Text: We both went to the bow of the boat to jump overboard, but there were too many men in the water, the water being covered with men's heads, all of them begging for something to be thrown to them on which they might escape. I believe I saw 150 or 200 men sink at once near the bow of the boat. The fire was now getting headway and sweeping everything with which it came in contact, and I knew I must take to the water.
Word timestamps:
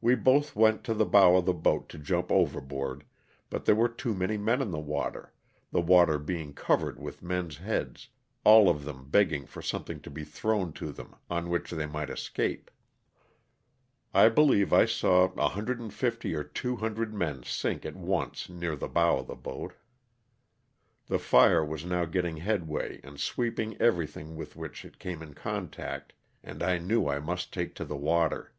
We 0.00 0.14
both 0.14 0.56
went 0.56 0.82
to 0.84 0.94
the 0.94 1.04
bow 1.04 1.36
of 1.36 1.44
the 1.44 1.52
boat 1.52 1.90
to 1.90 1.98
jump 1.98 2.32
overboard, 2.32 3.04
but 3.50 3.66
there 3.66 3.74
were 3.74 3.90
too 3.90 4.14
many 4.14 4.38
men 4.38 4.62
in 4.62 4.70
the 4.70 4.78
water, 4.80 5.34
the 5.72 5.82
water 5.82 6.18
being 6.18 6.54
covered 6.54 6.98
with 6.98 7.22
men's 7.22 7.58
heads, 7.58 8.08
all 8.44 8.70
of 8.70 8.86
them 8.86 9.10
begging 9.10 9.44
for 9.44 9.60
something 9.60 10.00
to 10.00 10.10
be 10.10 10.24
thrown 10.24 10.72
to 10.72 10.90
them 10.90 11.16
on 11.28 11.50
which 11.50 11.70
they 11.70 11.84
might 11.84 12.08
escape. 12.08 12.70
I 14.14 14.30
believe 14.30 14.72
I 14.72 14.86
saw 14.86 15.28
150 15.34 16.34
or 16.34 16.44
200 16.44 17.12
men 17.12 17.42
sink 17.42 17.84
at 17.84 17.94
once 17.94 18.48
near 18.48 18.74
the 18.74 18.88
bow 18.88 19.18
of 19.18 19.26
the 19.26 19.36
boat. 19.36 19.74
The 21.08 21.18
fire 21.18 21.62
was 21.62 21.84
now 21.84 22.06
getting 22.06 22.38
headway 22.38 23.02
and 23.04 23.20
sweeping 23.20 23.76
everything 23.78 24.34
with 24.34 24.56
which 24.56 24.86
it 24.86 24.98
came 24.98 25.20
in 25.22 25.34
contact, 25.34 26.14
and 26.42 26.62
I 26.62 26.78
knew 26.78 27.06
I 27.06 27.18
must 27.20 27.52
take 27.52 27.74
to 27.74 27.84
the 27.84 27.96
water. 27.96 28.54